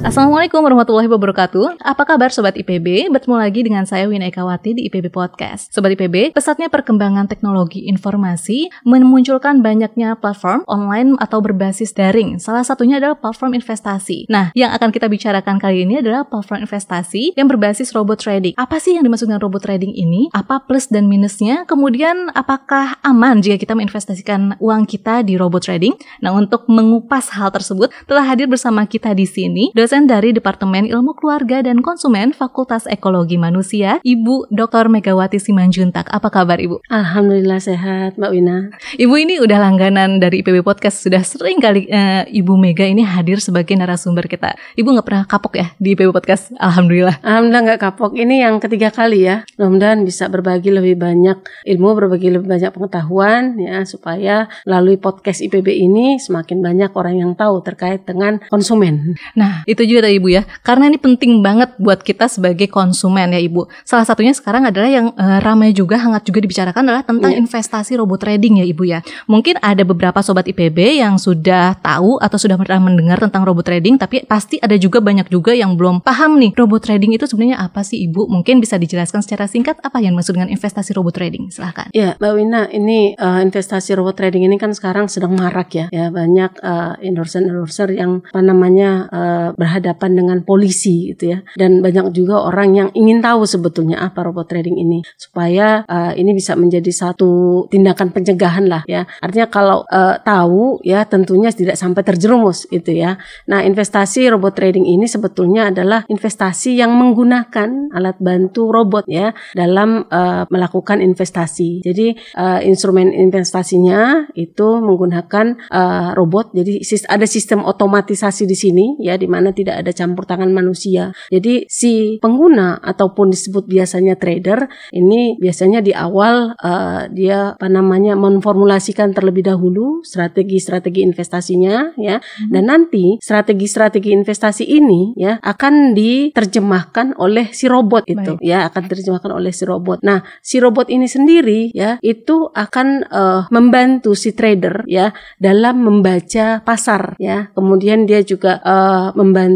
[0.00, 1.84] Assalamualaikum warahmatullahi wabarakatuh.
[1.84, 3.12] Apa kabar Sobat IPB?
[3.12, 5.68] Bertemu lagi dengan saya Wina Ekawati di IPB Podcast.
[5.68, 12.40] Sobat IPB, pesatnya perkembangan teknologi informasi memunculkan banyaknya platform online atau berbasis daring.
[12.40, 14.24] Salah satunya adalah platform investasi.
[14.32, 18.56] Nah, yang akan kita bicarakan kali ini adalah platform investasi yang berbasis robot trading.
[18.56, 20.32] Apa sih yang dimaksud dengan robot trading ini?
[20.32, 21.68] Apa plus dan minusnya?
[21.68, 25.92] Kemudian, apakah aman jika kita menginvestasikan uang kita di robot trading?
[26.24, 31.66] Nah, untuk mengupas hal tersebut, telah hadir bersama kita di sini dari Departemen Ilmu Keluarga
[31.66, 34.86] dan Konsumen Fakultas Ekologi Manusia, Ibu Dr.
[34.86, 36.06] Megawati Simanjuntak.
[36.14, 36.86] Apa kabar Ibu?
[36.86, 38.70] Alhamdulillah sehat, Mbak Wina.
[38.94, 43.42] Ibu ini udah langganan dari IPB Podcast, sudah sering kali uh, Ibu Mega ini hadir
[43.42, 44.54] sebagai narasumber kita.
[44.78, 46.54] Ibu nggak pernah kapok ya di IPB Podcast?
[46.62, 47.18] Alhamdulillah.
[47.26, 48.14] Alhamdulillah nggak kapok.
[48.14, 49.42] Ini yang ketiga kali ya.
[49.58, 55.66] Mudah-mudahan bisa berbagi lebih banyak ilmu, berbagi lebih banyak pengetahuan ya supaya melalui podcast IPB
[55.66, 59.18] ini semakin banyak orang yang tahu terkait dengan konsumen.
[59.34, 60.42] Nah, itu juga tadi Ibu ya.
[60.64, 63.68] Karena ini penting banget buat kita sebagai konsumen ya Ibu.
[63.84, 67.42] Salah satunya sekarang adalah yang uh, ramai juga hangat juga dibicarakan adalah tentang yeah.
[67.42, 69.00] investasi robot trading ya Ibu ya.
[69.30, 73.96] Mungkin ada beberapa sobat IPB yang sudah tahu atau sudah pernah mendengar tentang robot trading
[74.00, 77.84] tapi pasti ada juga banyak juga yang belum paham nih robot trading itu sebenarnya apa
[77.86, 78.26] sih Ibu?
[78.28, 81.52] Mungkin bisa dijelaskan secara singkat apa yang maksud dengan investasi robot trading?
[81.52, 81.92] Silahkan.
[81.92, 85.86] Ya, Mbak Wina, ini uh, investasi robot trading ini kan sekarang sedang marak ya.
[85.90, 91.38] Ya, banyak uh, endorser-endorser yang apa namanya uh, berhadapan dengan polisi gitu ya.
[91.54, 96.34] Dan banyak juga orang yang ingin tahu sebetulnya apa robot trading ini supaya uh, ini
[96.34, 99.06] bisa menjadi satu tindakan pencegahan lah ya.
[99.22, 103.14] Artinya kalau uh, tahu ya tentunya tidak sampai terjerumus itu ya.
[103.46, 110.02] Nah, investasi robot trading ini sebetulnya adalah investasi yang menggunakan alat bantu robot ya dalam
[110.10, 111.86] uh, melakukan investasi.
[111.86, 116.50] Jadi uh, instrumen investasinya itu menggunakan uh, robot.
[116.58, 121.12] Jadi ada sistem otomatisasi di sini ya di mana tidak ada campur tangan manusia.
[121.28, 124.66] Jadi si pengguna ataupun disebut biasanya trader
[124.96, 132.50] ini biasanya di awal uh, dia apa namanya memformulasikan terlebih dahulu strategi-strategi investasinya ya hmm.
[132.52, 138.44] dan nanti strategi-strategi investasi ini ya akan diterjemahkan oleh si robot itu Baik.
[138.44, 139.98] ya akan diterjemahkan oleh si robot.
[140.00, 146.62] Nah, si robot ini sendiri ya itu akan uh, membantu si trader ya dalam membaca
[146.64, 147.50] pasar ya.
[147.52, 149.49] Kemudian dia juga uh, membantu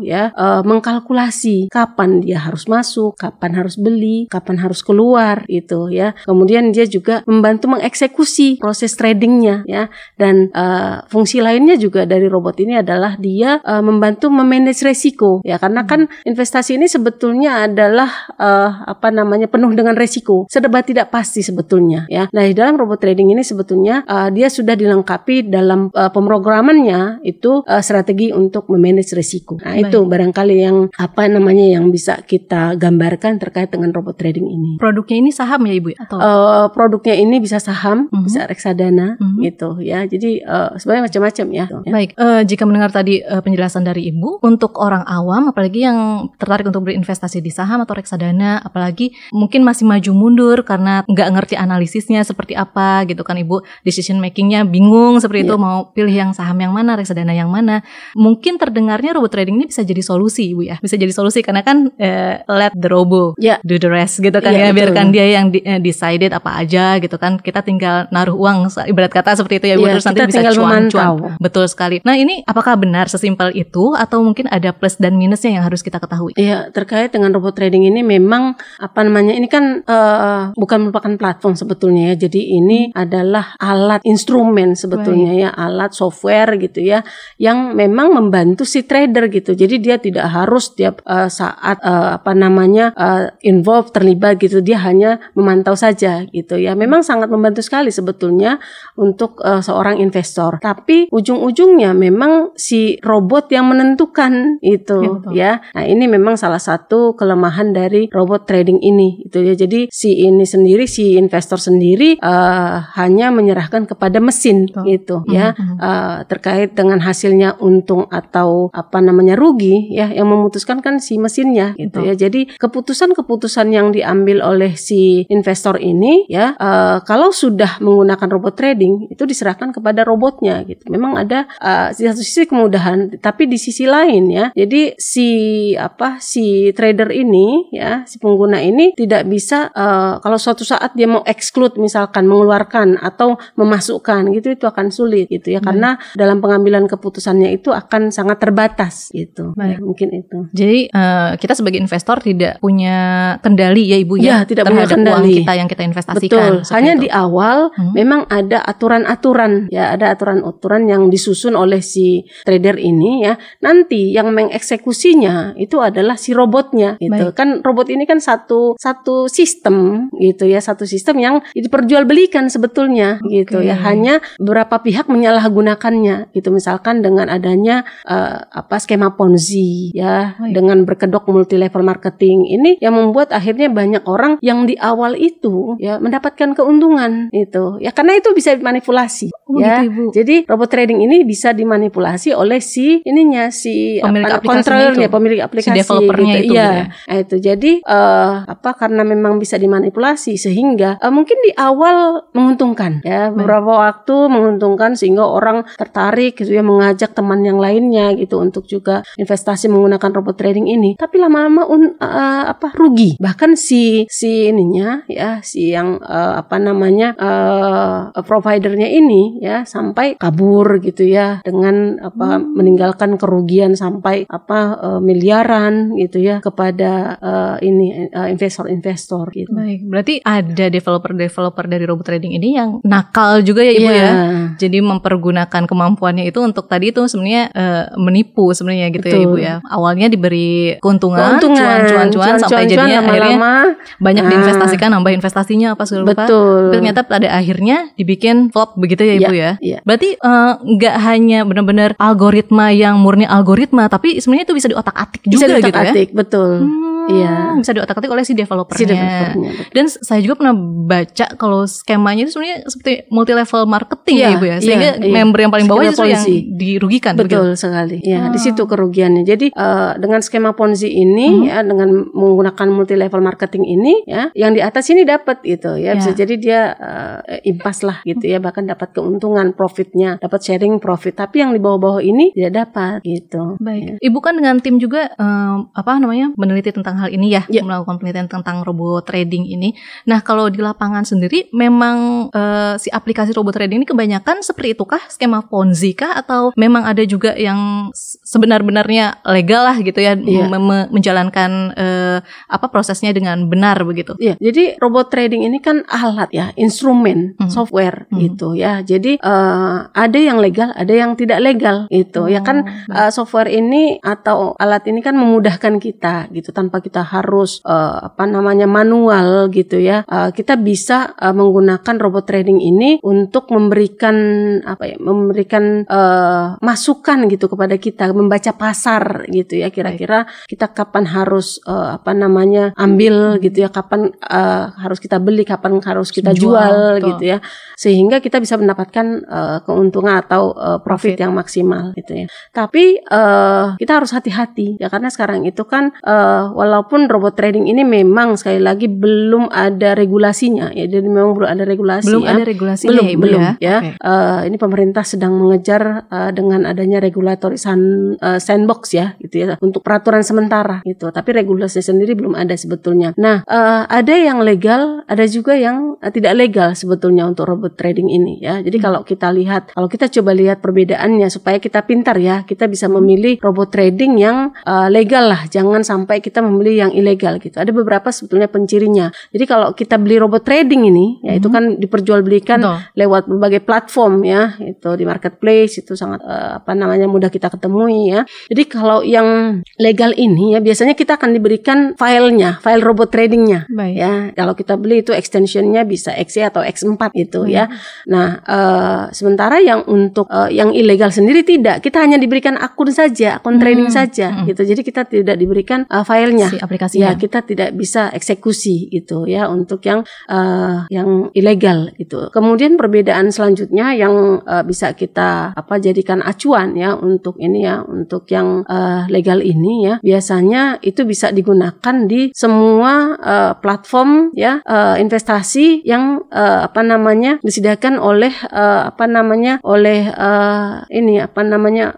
[0.00, 6.16] ya uh, mengkalkulasi kapan dia harus masuk, kapan harus beli, kapan harus keluar itu ya.
[6.24, 9.92] Kemudian dia juga membantu mengeksekusi proses tradingnya ya.
[10.16, 15.58] Dan uh, fungsi lainnya juga dari robot ini adalah dia uh, membantu memanage resiko ya
[15.58, 21.42] karena kan investasi ini sebetulnya adalah uh, apa namanya penuh dengan resiko, serba tidak pasti
[21.42, 22.30] sebetulnya ya.
[22.30, 27.64] Nah, di dalam robot trading ini sebetulnya uh, dia sudah dilengkapi dalam uh, pemrogramannya itu
[27.64, 29.33] uh, strategi untuk memanage resiko.
[29.64, 29.90] Nah, Baik.
[29.90, 34.76] itu barangkali yang apa namanya yang bisa kita gambarkan terkait dengan robot trading ini.
[34.76, 38.14] Produknya ini saham ya Ibu atau uh, produknya ini bisa saham, uh mhm.
[38.14, 38.24] -huh.
[38.28, 39.30] bisa reksadana uh mhm.
[39.34, 39.42] -huh.
[39.48, 40.04] gitu ya.
[40.04, 41.66] Jadi uh, sebenarnya macam-macam ya.
[41.88, 46.68] Baik, uh, jika mendengar tadi uh, penjelasan dari Ibu untuk orang awam apalagi yang tertarik
[46.68, 52.20] untuk berinvestasi di saham atau reksadana apalagi mungkin masih maju mundur karena nggak ngerti analisisnya
[52.26, 55.48] seperti apa gitu kan Ibu decision makingnya bingung seperti yeah.
[55.48, 55.64] itu iya.
[55.64, 57.80] mau pilih yang saham yang mana reksadana yang mana
[58.12, 60.76] mungkin terdengarnya robot trading ini bisa jadi solusi Ibu ya.
[60.82, 63.62] Bisa jadi solusi karena kan uh, let the robo yeah.
[63.62, 64.74] do the rest gitu kan yeah, ya.
[64.74, 64.78] Betul.
[64.90, 67.38] Biarkan dia yang di, uh, decided apa aja gitu kan.
[67.38, 69.76] Kita tinggal naruh uang ibarat kata seperti itu ya.
[69.78, 71.38] Yeah, terus nanti bisa cuan-cuan.
[71.38, 72.02] Betul sekali.
[72.02, 76.02] Nah, ini apakah benar sesimpel itu atau mungkin ada plus dan minusnya yang harus kita
[76.02, 76.34] ketahui?
[76.34, 79.36] Iya, terkait dengan robot trading ini memang apa namanya?
[79.36, 82.26] Ini kan uh, bukan merupakan platform sebetulnya ya.
[82.26, 82.96] Jadi ini hmm.
[82.96, 85.42] adalah alat instrumen sebetulnya right.
[85.46, 87.04] ya, alat software gitu ya
[87.38, 89.52] yang memang membantu si trader gitu.
[89.52, 94.64] Jadi dia tidak harus tiap uh, saat uh, apa namanya uh, involve terlibat gitu.
[94.64, 96.72] Dia hanya memantau saja gitu ya.
[96.78, 98.62] Memang sangat membantu sekali sebetulnya
[98.94, 100.62] untuk uh, seorang investor.
[100.62, 105.60] Tapi ujung-ujungnya memang si robot yang menentukan itu ya.
[105.60, 105.74] ya.
[105.74, 109.54] Nah, ini memang salah satu kelemahan dari robot trading ini itu ya.
[109.58, 114.84] Jadi si ini sendiri si investor sendiri uh, hanya menyerahkan kepada mesin Betul.
[114.90, 115.56] gitu ya.
[115.56, 121.18] Uh, terkait dengan hasilnya untung atau apa apa namanya rugi ya yang memutuskan kan si
[121.18, 122.06] mesinnya gitu Betul.
[122.06, 122.14] ya.
[122.14, 129.10] Jadi keputusan-keputusan yang diambil oleh si investor ini ya eh, kalau sudah menggunakan robot trading
[129.10, 130.86] itu diserahkan kepada robotnya gitu.
[130.86, 131.50] Memang ada
[131.90, 134.54] di satu sisi kemudahan tapi di sisi lain ya.
[134.54, 135.28] Jadi si
[135.74, 141.10] apa si trader ini ya si pengguna ini tidak bisa eh, kalau suatu saat dia
[141.10, 146.86] mau exclude misalkan mengeluarkan atau memasukkan gitu itu akan sulit gitu ya karena dalam pengambilan
[146.86, 149.52] keputusannya itu akan sangat terbatas gitu.
[149.54, 149.76] Baik.
[149.76, 150.38] Ya, mungkin itu.
[150.52, 152.96] Jadi eh, kita sebagai investor tidak punya
[153.40, 155.34] kendali ya ibu ya, Ya, tidak punya terhadap uang kendali.
[155.40, 156.50] kita yang kita investasikan.
[156.60, 156.74] Betul.
[156.74, 157.02] Hanya itu.
[157.04, 157.92] di awal Hmm.
[157.92, 163.34] memang ada aturan-aturan ya, ada aturan-aturan yang disusun oleh si trader ini ya.
[163.60, 167.30] Nanti yang mengeksekusinya itu adalah si robotnya gitu.
[167.30, 167.36] Baik.
[167.36, 173.60] Kan robot ini kan satu satu sistem gitu ya, satu sistem yang diperjualbelikan sebetulnya gitu
[173.60, 173.76] ya.
[173.76, 176.48] Hanya beberapa pihak menyalahgunakannya gitu.
[176.50, 180.52] Misalkan dengan adanya eh, apa skema ponzi ya, Baik.
[180.54, 185.76] dengan berkedok multi level marketing ini yang membuat akhirnya banyak orang yang di awal itu
[185.78, 190.04] ya mendapatkan keuntungan itu ya karena itu bisa dimanipulasi Oh, ya gitu, Ibu.
[190.16, 196.34] jadi robot trading ini bisa dimanipulasi oleh si ininya si Pemilik apa, pemilik aplikasi developernya
[196.40, 196.44] gitu.
[196.48, 196.64] itu, Iya.
[196.64, 196.84] gitu ya.
[196.88, 203.04] Nah, itu jadi eh, apa karena memang bisa dimanipulasi sehingga eh, mungkin di awal menguntungkan
[203.04, 208.63] ya beberapa waktu menguntungkan sehingga orang tertarik gitu ya mengajak teman yang lainnya gitu untuk
[208.64, 214.48] juga investasi menggunakan robot trading ini tapi lama-lama un- eh, apa rugi bahkan si si
[214.48, 221.40] ininya ya si yang eh, apa namanya eh, providernya ini ya sampai kabur gitu ya
[221.42, 229.28] dengan apa meninggalkan kerugian sampai apa eh, miliaran gitu ya kepada eh, ini eh, investor-investor
[229.34, 229.50] gitu.
[229.52, 233.92] Baik, berarti ada developer-developer dari robot trading ini yang nakal juga ya ibu Iya.
[234.00, 234.12] ya.
[234.56, 239.26] Jadi mempergunakan kemampuannya itu untuk tadi itu sebenarnya eh, menipu sebenarnya gitu ya Betul.
[239.26, 239.54] ibu ya.
[239.62, 243.52] Awalnya diberi keuntungan, Keuntungan, cuan-cuan-cuan sampai cuan-cuan jadinya akhirnya lama-lama
[243.98, 244.30] banyak Ah.
[244.30, 246.12] diinvestasikan, nambah investasinya apa segala rupa.
[246.24, 246.58] betul.
[246.64, 249.50] Tapi ternyata pada akhirnya dibikin flop begitu ya ibu ya.
[249.58, 249.78] Iya.
[249.82, 255.44] Berarti eh, nggak hanya benar-benar algoritma yang murni algoritma, tapi sebenarnya itu bisa diotak-atik juga
[255.44, 256.06] Bisa gitu ya.
[256.14, 256.52] betul.
[256.62, 257.60] Hmm, Iya.
[257.60, 258.80] Bisa diotak-atik oleh si developernya.
[258.80, 259.50] Si developernya.
[259.70, 264.32] Dan saya juga pernah baca kalau skemanya itu sebenarnya seperti multi level marketing Iya, ya
[264.32, 265.12] ibu ya, sehingga iya, iya.
[265.12, 267.12] member yang paling bawah justru yang dirugikan.
[267.14, 268.00] Betul sekali.
[268.00, 268.43] Ya, di Ah.
[268.44, 269.22] Situ kerugiannya.
[269.24, 271.44] Jadi eh, dengan skema Ponzi ini Hmm.
[271.48, 275.96] ya dengan menggunakan multi level marketing ini ya, yang di atas ini dapat gitu ya.
[275.96, 276.18] Bisa Ya.
[276.20, 281.16] jadi dia eh, impas lah gitu ya, bahkan dapat keuntungan profitnya, dapat sharing profit.
[281.16, 283.56] Tapi yang di bawah-bawah ini tidak dapat gitu.
[283.58, 287.62] Baik, ibu kan dengan tim juga em, apa namanya meneliti tentang hal ini ya, Ya.
[287.64, 289.72] melakukan penelitian tentang robot trading ini.
[290.04, 295.00] Nah kalau di lapangan sendiri, memang eh, si aplikasi robot trading ini kebanyakan seperti itukah
[295.08, 297.90] skema Ponzi kah atau memang ada juga yang
[298.34, 300.50] sebenar-benarnya legal lah gitu ya, Iya.
[300.50, 302.18] me- me- menjalankan eh,
[302.50, 304.18] apa prosesnya dengan benar begitu.
[304.18, 307.46] Iya, jadi robot trading ini kan alat ya, instrumen, Hmm.
[307.46, 308.18] software Hmm.
[308.18, 308.82] gitu ya.
[308.82, 312.26] Jadi eh, ada yang legal, ada yang tidak legal gitu.
[312.26, 317.60] ya kan eh, software ini atau alat ini kan memudahkan kita gitu tanpa kita harus
[317.62, 320.02] eh, apa namanya manual gitu ya.
[320.04, 324.16] Eh, kita bisa eh, menggunakan robot trading ini untuk memberikan
[324.64, 329.68] apa ya, memberikan eh, masukan gitu kepada kita, membaca pasar gitu ya.
[329.68, 335.44] Kira-kira kita kapan harus eh, apa namanya ambil gitu ya, kapan eh, harus kita beli,
[335.44, 337.38] kapan harus kita Jual, jual, gitu ya,
[337.76, 341.20] sehingga kita bisa mendapatkan eh, keuntungan atau eh, profit, Profit.
[341.20, 342.26] yang maksimal gitu ya.
[342.54, 347.84] Tapi eh, kita harus hati-hati ya karena sekarang itu kan eh, walaupun robot trading ini
[347.84, 352.44] memang sekali lagi belum ada regulasinya ya, jadi memang belum ada regulasi belum ya ada
[352.46, 353.52] regulasinya belum ya, Ibu belum ya.
[353.60, 353.90] ya, Oke.
[353.98, 359.46] Eh, ini pemerintah sedang mengejar eh, dengan adanya regulatory san- eh, sandbox ya gitu ya
[359.62, 361.08] untuk peraturan sementara gitu.
[361.10, 363.16] Tapi regulasi sendiri belum ada sebetulnya.
[363.16, 368.10] Nah eh, ada yang legal ada juga yang eh, tidak legal sebetulnya untuk robot trading
[368.10, 368.60] ini ya.
[368.60, 372.90] Jadi kalau kita lihat kalau kita coba lihat perbedaannya supaya kita pintar ya kita bisa
[372.90, 375.48] memilih robot trading yang eh, legal lah.
[375.48, 377.56] Jangan sampai kita memilih yang ilegal gitu.
[377.56, 379.08] Ada beberapa sebetulnya pencirinya.
[379.32, 381.54] Jadi kalau kita beli robot trading ini ya itu Hmm.
[381.54, 382.78] kan diperjualbelikan Betul.
[382.98, 387.93] lewat berbagai platform ya itu di marketplace itu sangat eh, apa namanya mudah kita ketemui
[388.10, 388.20] ya
[388.50, 393.94] jadi kalau yang legal ini ya biasanya kita akan diberikan filenya file robot tradingnya Baik.
[393.94, 397.70] ya kalau kita beli itu extensionnya bisa XY atau X4 gitu ya
[398.10, 403.38] nah eh, sementara yang untuk eh, yang ilegal sendiri tidak kita hanya diberikan akun saja
[403.38, 404.48] akun trading Hmm, saja hmm.
[404.48, 407.12] gitu jadi kita tidak diberikan eh, filenya Si aplikasinya.
[407.12, 412.32] ya kita tidak bisa eksekusi gitu ya untuk yang eh, yang ilegal gitu.
[412.32, 418.28] Kemudian perbedaan selanjutnya yang eh, bisa kita apa jadikan acuan ya untuk ini ya untuk
[418.32, 424.96] yang uh, legal ini ya biasanya itu bisa digunakan di semua uh, platform ya uh,
[424.98, 431.96] investasi yang uh, apa namanya disediakan oleh uh, apa namanya oleh uh, ini apa namanya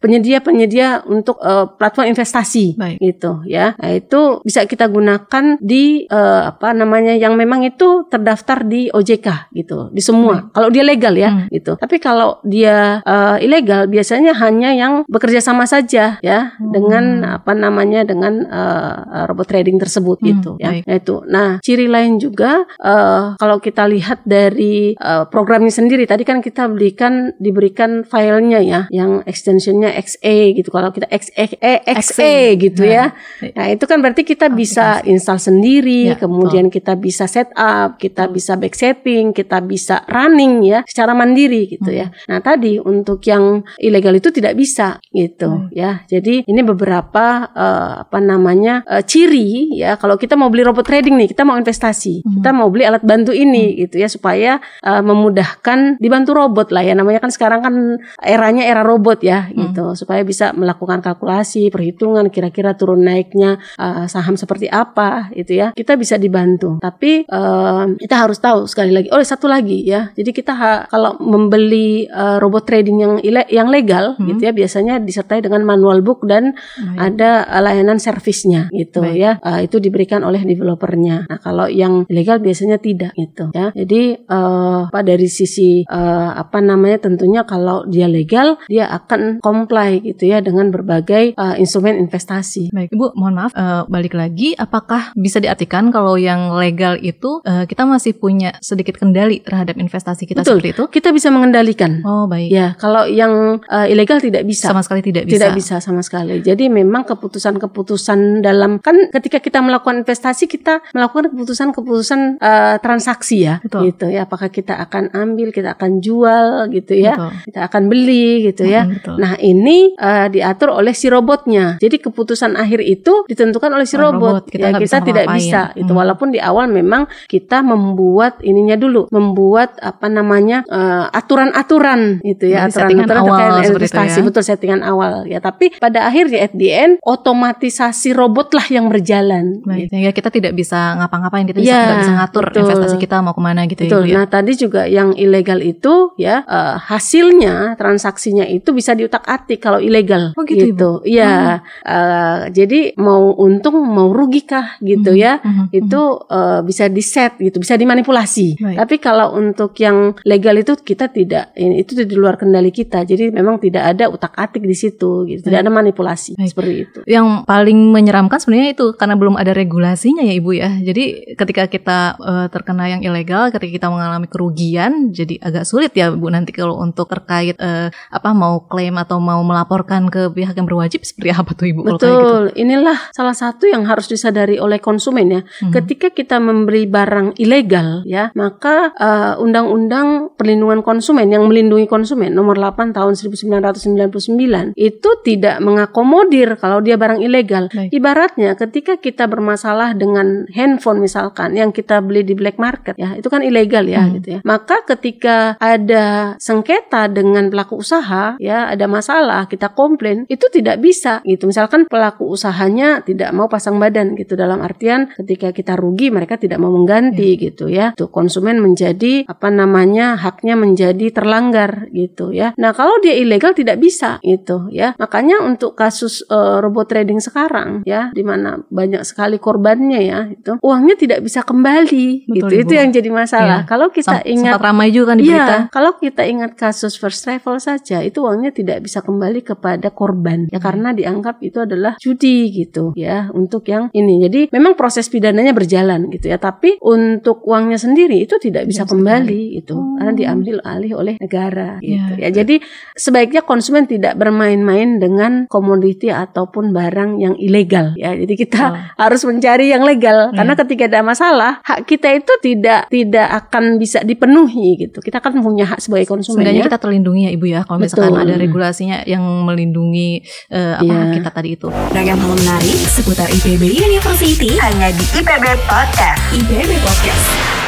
[0.00, 2.98] penyedia-penyedia uh, untuk uh, platform investasi Baik.
[3.00, 3.76] gitu ya.
[3.78, 9.54] Nah, itu bisa kita gunakan di uh, apa namanya yang memang itu terdaftar di OJK
[9.54, 10.48] gitu, di semua.
[10.48, 10.52] Baik.
[10.54, 11.48] Kalau dia legal ya hmm.
[11.52, 11.72] gitu.
[11.78, 16.70] Tapi kalau dia uh, ilegal biasanya hanya yang bekerja sama saja ya hmm.
[16.72, 17.04] dengan
[17.40, 20.72] apa namanya dengan uh, robot trading tersebut hmm, gitu ya.
[20.84, 21.16] Nah, itu.
[21.28, 26.66] Nah, ciri lain juga uh, kalau kita lihat dari uh, programnya sendiri tadi kan kita
[26.68, 30.68] belikan diberikan filenya ya yang extensionnya XA gitu.
[30.72, 33.12] Kalau kita XE XA gitu ya.
[33.54, 36.76] Nah, nah, itu kan berarti kita bisa install sendiri, ya, kemudian betul.
[36.80, 42.00] kita bisa setup, kita bisa back setting, kita bisa running ya secara mandiri gitu hmm.
[42.00, 42.06] ya.
[42.30, 45.70] Nah, tadi untuk yang ilegal itu tidak bisa gitu hmm.
[45.74, 46.02] ya.
[46.06, 51.14] Jadi ini beberapa uh, apa namanya uh, ciri ya kalau kita mau beli robot trading
[51.18, 52.32] nih, kita mau investasi, hmm.
[52.40, 53.76] kita mau beli alat bantu ini hmm.
[53.86, 54.52] gitu ya supaya
[54.84, 56.94] uh, memudahkan dibantu robot lah ya.
[56.94, 57.74] Namanya kan sekarang kan
[58.20, 59.54] eranya era robot ya hmm.
[59.70, 65.72] gitu supaya bisa melakukan kalkulasi, perhitungan kira-kira turun naiknya uh, saham seperti apa itu ya.
[65.72, 66.78] Kita bisa dibantu.
[66.82, 69.08] Tapi uh, kita harus tahu sekali lagi.
[69.12, 70.12] Oh, satu lagi ya.
[70.12, 73.14] Jadi kita ha, kalau membeli uh, robot trading yang
[73.48, 74.26] yang legal hmm.
[74.34, 76.98] gitu ya biasanya disertai dengan manual book dan Baik.
[76.98, 79.16] ada uh, layanan servisnya gitu Baik.
[79.16, 79.32] ya.
[79.40, 81.26] Uh, itu diberikan oleh developernya.
[81.28, 83.72] Nah, kalau yang ilegal biasanya tidak gitu ya.
[83.72, 90.00] Jadi uh, apa dari sisi uh, apa namanya tentunya kalau dia legal dia akan comply
[90.04, 92.70] gitu ya dengan berbagai uh, instrumen investasi.
[92.74, 97.64] Baik, Ibu, mohon maaf uh, balik lagi apakah bisa diartikan kalau yang legal itu uh,
[97.64, 100.58] kita masih punya sedikit kendali terhadap investasi kita Betul.
[100.58, 100.84] seperti itu?
[100.90, 102.02] Kita bisa mengendalikan.
[102.02, 102.50] Oh, baik.
[102.50, 104.73] Ya, kalau yang uh, ilegal tidak bisa.
[104.74, 105.34] Sama sekali tidak bisa.
[105.38, 106.42] Tidak bisa sama sekali.
[106.42, 113.62] Jadi memang keputusan-keputusan dalam kan ketika kita melakukan investasi kita melakukan keputusan-keputusan uh, transaksi ya,
[113.62, 113.94] Betul.
[113.94, 114.26] gitu ya.
[114.26, 117.30] Apakah kita akan ambil, kita akan jual, gitu ya, Betul.
[117.46, 118.82] kita akan beli, gitu ya.
[118.90, 119.14] Betul.
[119.22, 121.78] Nah ini uh, diatur oleh si robotnya.
[121.78, 124.42] Jadi keputusan akhir itu ditentukan oleh si robot.
[124.42, 124.44] robot.
[124.50, 125.60] Kita, ya, kita bisa tidak bisa.
[125.78, 126.00] Itu hmm.
[126.02, 130.66] walaupun di awal memang kita membuat ininya dulu, membuat apa namanya
[131.14, 134.24] aturan-aturan uh, itu ya, aturan-aturan terkait investasi, ya?
[134.24, 135.44] betul settingan awal ya.
[135.44, 139.60] Tapi pada akhirnya at the end otomatisasi robotlah yang berjalan.
[139.60, 140.24] Baik, gitu.
[140.24, 142.60] kita tidak bisa ngapa-ngapain, kita ya, tidak bisa ngatur betul.
[142.64, 144.02] investasi kita mau ke mana gitu ya, betul.
[144.08, 144.14] ya.
[144.16, 150.32] Nah tadi juga yang ilegal itu ya uh, hasilnya transaksinya itu bisa diutak-atik kalau ilegal.
[150.32, 150.72] Oh gitu.
[150.72, 150.90] gitu.
[151.04, 151.84] Ya, hmm.
[151.84, 155.20] uh, jadi mau untung mau rugi kah gitu hmm.
[155.20, 155.66] ya, hmm.
[155.76, 156.00] itu
[156.32, 158.56] uh, bisa di set gitu, bisa dimanipulasi.
[158.56, 158.76] Baik.
[158.80, 163.02] Tapi kalau untuk yang legal itu kita tidak, ini itu di luar kendali kita.
[163.04, 165.42] Jadi memang tidak ada utak-atik di situ, gitu.
[165.42, 166.48] Tidak ada manipulasi Baik.
[166.54, 166.98] seperti itu.
[167.10, 170.70] Yang paling menyeramkan sebenarnya itu karena belum ada regulasinya ya ibu ya.
[170.78, 176.14] Jadi ketika kita uh, terkena yang ilegal, ketika kita mengalami kerugian, jadi agak sulit ya
[176.14, 180.68] bu nanti kalau untuk terkait uh, apa mau klaim atau mau melaporkan ke pihak yang
[180.68, 181.80] berwajib seperti apa tuh ibu?
[181.82, 181.98] Betul.
[181.98, 182.60] Kalau gitu?
[182.60, 185.40] Inilah salah satu yang harus disadari oleh konsumen ya.
[185.62, 185.72] Hmm.
[185.72, 192.58] Ketika kita memberi barang ilegal ya, maka eh, undang-undang perlindungan konsumen yang melindungi konsumen nomor
[192.58, 194.33] 8 tahun 1999
[194.74, 197.70] itu tidak mengakomodir kalau dia barang ilegal.
[197.70, 197.90] Baik.
[197.94, 203.26] Ibaratnya ketika kita bermasalah dengan handphone misalkan yang kita beli di black market ya, itu
[203.30, 204.12] kan ilegal ya hmm.
[204.20, 204.40] gitu ya.
[204.42, 211.24] Maka ketika ada sengketa dengan pelaku usaha ya, ada masalah, kita komplain, itu tidak bisa
[211.24, 211.48] gitu.
[211.48, 216.60] Misalkan pelaku usahanya tidak mau pasang badan gitu dalam artian ketika kita rugi mereka tidak
[216.60, 217.40] mau mengganti hmm.
[217.50, 217.92] gitu ya.
[217.94, 222.56] Tuh konsumen menjadi apa namanya haknya menjadi terlanggar gitu ya.
[222.56, 224.96] Nah, kalau dia ilegal tidak bisa gitu ya.
[224.96, 230.56] Makanya untuk kasus uh, robot trading sekarang ya di mana banyak sekali korbannya ya itu
[230.64, 232.46] uangnya tidak bisa kembali Betul, gitu.
[232.48, 232.62] Ibu.
[232.64, 233.60] Itu yang jadi masalah.
[233.64, 233.68] Ya.
[233.68, 237.58] Kalau kita Sem ingat ramai juga kan di Ya, kalau kita ingat kasus first travel
[237.58, 240.64] saja itu uangnya tidak bisa kembali kepada korban ya hmm.
[240.64, 244.22] karena dianggap itu adalah judi gitu ya untuk yang ini.
[244.24, 249.58] Jadi memang proses pidananya berjalan gitu ya, tapi untuk uangnya sendiri itu tidak bisa kembali
[249.58, 249.98] itu oh.
[249.98, 252.30] karena diambil alih oleh negara gitu ya.
[252.30, 252.42] ya.
[252.42, 252.62] Jadi
[252.94, 258.14] sebaiknya konsumen tidak bermain-main dengan komoditi ataupun barang yang ilegal ya.
[258.14, 258.74] Jadi kita oh.
[258.98, 260.36] harus mencari yang legal yeah.
[260.40, 264.98] karena ketika ada masalah hak kita itu tidak tidak akan bisa dipenuhi gitu.
[265.02, 266.42] Kita kan punya hak sebagai konsumen.
[266.44, 266.68] Sebenarnya ya.
[266.70, 268.24] kita terlindungi ya Ibu ya kalau misalkan Betul.
[268.26, 271.14] ada regulasinya yang melindungi uh, apa yeah.
[271.18, 271.68] kita tadi itu.
[271.70, 276.20] Ragam hal menarik seputar IPB University hanya di IPB Podcast.
[276.34, 277.63] IPB Podcast.